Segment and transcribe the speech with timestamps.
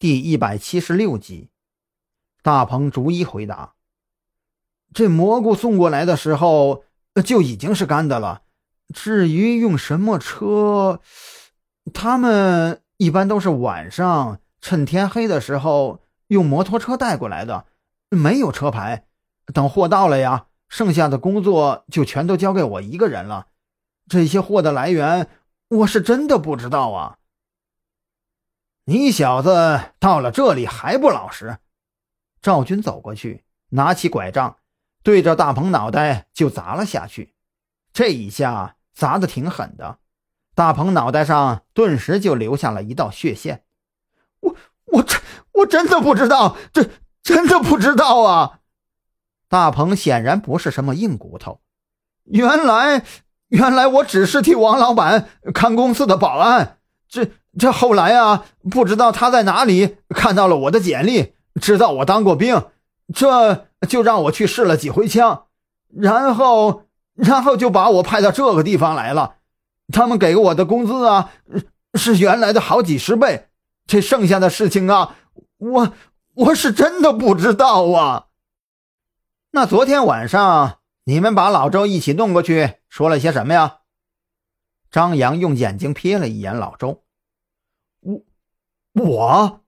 [0.00, 1.50] 第一百七十六集，
[2.42, 3.74] 大鹏逐一回答
[4.94, 6.84] ：“这蘑菇送过来的时候
[7.22, 8.40] 就已经是干的了。
[8.94, 11.00] 至于用什么车，
[11.92, 17.66] 他们一般都是晚上趁天黑的时候用摩托车带过来的，
[18.08, 19.04] 没有车牌。
[19.52, 23.48] 等货到了呀，剩下的工作就全都交给我一个人了。
[24.08, 25.28] 这些货的来源，
[25.68, 27.18] 我是真的不知道啊。”
[28.90, 31.58] 你小子到了这里还不老实！
[32.42, 34.56] 赵军走过去，拿起拐杖，
[35.04, 37.32] 对着大鹏脑袋就砸了下去。
[37.92, 39.98] 这一下砸的挺狠的，
[40.56, 43.62] 大鹏脑袋上顿时就留下了一道血线。
[44.40, 44.56] 我
[44.86, 45.20] 我真
[45.52, 46.90] 我真的不知道，这
[47.22, 48.58] 真的不知道啊！
[49.46, 51.60] 大鹏显然不是什么硬骨头，
[52.24, 53.04] 原来
[53.50, 56.79] 原来我只是替王老板看公司的保安，
[57.10, 57.30] 这。
[57.58, 62.62] 这后来啊，不知道他在哪里看到了我的简历，知道我当过兵，
[63.12, 65.46] 这就让我去试了几回枪，
[65.92, 69.34] 然后，然后就把我派到这个地方来了。
[69.92, 71.32] 他们给我的工资啊，
[71.94, 73.48] 是原来的好几十倍。
[73.84, 75.16] 这剩下的事情啊，
[75.58, 75.92] 我
[76.34, 78.26] 我是真的不知道啊。
[79.50, 83.78] 那昨天晚上你们把老周一起弄过去，说了些什么呀？
[84.90, 87.04] 张扬用眼睛瞥了一眼老周。
[88.00, 88.22] 我
[88.94, 89.60] 我，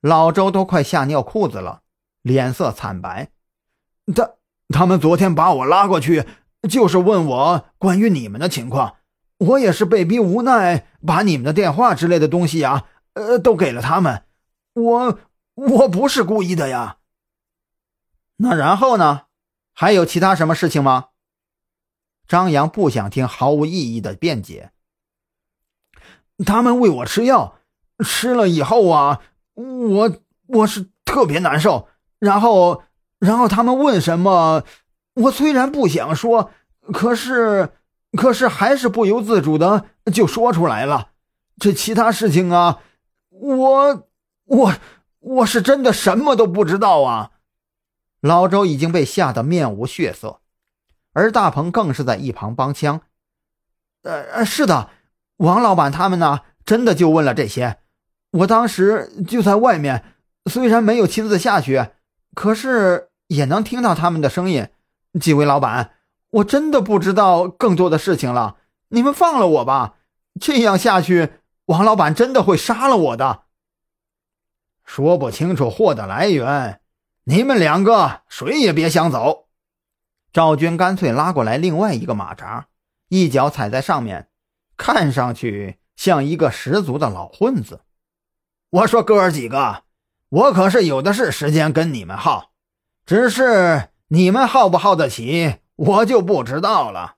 [0.00, 1.82] 老周都快吓尿裤子了，
[2.22, 3.30] 脸色惨白。
[4.14, 4.32] 他
[4.68, 6.24] 他们昨天把我拉过去，
[6.68, 8.96] 就是问我关于你们的情况。
[9.38, 14.24] 我也是被逼无奈，把你们的电话之类的东西呀，呃，都给了他们。
[14.74, 15.18] 我
[15.54, 16.98] 我不是故意的呀。
[18.36, 19.22] 那然后呢？
[19.78, 21.08] 还有其他什么事情吗？
[22.26, 24.70] 张扬不想听毫无意义的辩解。
[26.44, 27.58] 他们喂我吃药，
[28.04, 29.20] 吃了以后啊，
[29.54, 30.16] 我
[30.46, 31.88] 我是特别难受。
[32.18, 32.82] 然后，
[33.18, 34.64] 然后他们问什么，
[35.14, 36.50] 我虽然不想说，
[36.92, 37.70] 可是，
[38.12, 41.10] 可是还是不由自主的就说出来了。
[41.58, 42.80] 这其他事情啊，
[43.30, 44.08] 我
[44.44, 44.74] 我
[45.20, 47.30] 我是真的什么都不知道啊！
[48.20, 50.40] 老周已经被吓得面无血色，
[51.16, 53.00] 而大鹏更是在一旁帮腔
[54.04, 54.90] ：“呃，是的。”
[55.38, 56.42] 王老板他们呢？
[56.66, 57.78] 真的就问了这些。
[58.32, 60.04] 我当时就在外面，
[60.44, 61.86] 虽然没有亲自下去，
[62.34, 64.68] 可是也能听到他们的声音。
[65.18, 65.92] 几位老板，
[66.32, 68.56] 我真的不知道更多的事情了。
[68.88, 69.94] 你们放了我吧，
[70.38, 71.30] 这样下去，
[71.64, 73.44] 王老板真的会杀了我的。
[74.84, 76.80] 说不清楚货的来源，
[77.24, 79.45] 你们两个谁也别想走。
[80.36, 82.68] 赵军干脆拉过来另外一个马扎，
[83.08, 84.28] 一脚踩在上面。
[84.76, 87.80] 看上去像一个十足的老混子。
[88.68, 89.84] 我说哥儿几个，
[90.28, 92.50] 我可是有的是时间跟你们耗，
[93.06, 97.14] 只是你们耗不耗得起，我就不知道了。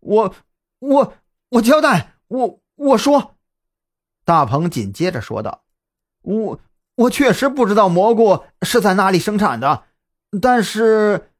[0.00, 0.34] 我
[0.80, 1.14] 我
[1.50, 3.36] 我交代，我我说。
[4.24, 5.62] 大鹏紧接着说道
[6.22, 6.60] ：“我
[6.96, 9.84] 我确实不知道蘑菇是在哪里生产的，
[10.42, 11.30] 但是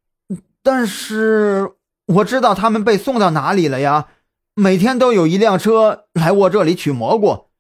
[0.67, 4.09] 但是我知道他们被送到哪里了呀。”
[4.59, 7.51] 每天都有一辆车来我这里取蘑菇，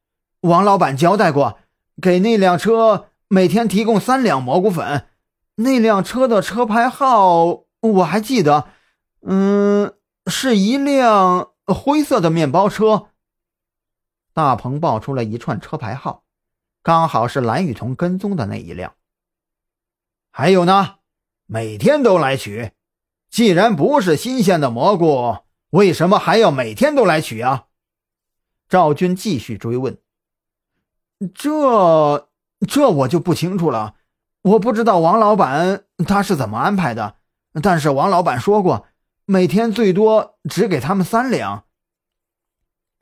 [0.40, 1.58] 王老板交代过，
[2.00, 5.06] 给那辆车每天提供三两蘑菇粉。
[5.56, 8.68] 那辆车的车牌号我还记得，
[9.20, 9.92] 嗯，
[10.26, 13.08] 是一辆灰色的面包车。
[14.32, 16.24] 大鹏报出了一串车牌号，
[16.82, 18.94] 刚好是蓝雨桐跟踪的那一辆。
[20.30, 20.96] 还有呢，
[21.44, 22.72] 每天都来取，
[23.30, 25.38] 既然不是新鲜的蘑菇。
[25.70, 27.64] 为什么还要每天都来取啊？
[28.68, 29.98] 赵军继续追问。
[31.34, 32.28] 这
[32.66, 33.96] 这我就不清楚了，
[34.42, 37.16] 我不知道王老板他是怎么安排的。
[37.62, 38.86] 但是王老板说过，
[39.24, 41.64] 每天最多只给他们三两。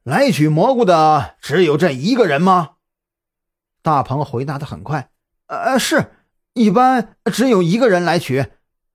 [0.03, 2.77] 来取蘑菇的只有这一个人吗？
[3.83, 5.11] 大鹏回答的很快。
[5.47, 6.13] 呃，是
[6.55, 8.47] 一般只有一个人来取，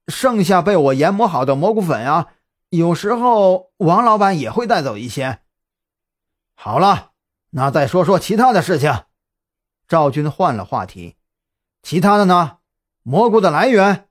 [0.10, 2.28] 剩下被我研磨好的蘑菇粉啊。
[2.70, 5.40] 有时候王老板也会带走一些。
[6.56, 7.12] 好了，
[7.52, 9.04] 那再说说其他的事情。
[9.88, 11.16] 赵军换了话题，
[11.82, 12.58] 其他的呢？
[13.02, 14.08] 蘑菇的来源？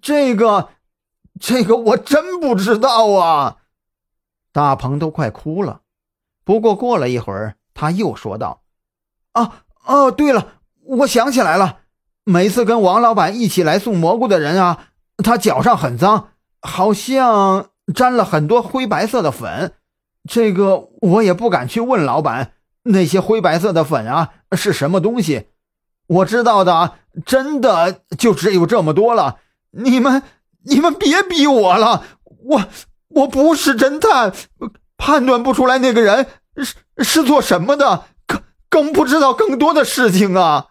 [0.00, 0.70] 这个，
[1.38, 3.58] 这个我真不知道啊！
[4.52, 5.82] 大鹏都快哭了。
[6.44, 8.62] 不过过了一会儿，他又说道
[9.32, 11.77] ：“啊，哦，对了，我想起来了，
[12.28, 14.86] 每次跟王老板一起来送蘑菇的人啊，
[15.24, 16.28] 他脚上很脏。”
[16.60, 19.74] 好像沾了很多灰白色的粉，
[20.28, 22.50] 这个我也不敢去问老板，
[22.82, 25.46] 那些灰白色的粉啊是什么东西？
[26.08, 26.94] 我知道的
[27.24, 29.36] 真的就只有这么多了。
[29.70, 30.24] 你们，
[30.64, 32.64] 你们别逼我了，我
[33.10, 34.34] 我不是侦探，
[34.96, 36.26] 判断不出来那个人
[36.56, 40.66] 是是做什么的，更更不知道更多的事情啊。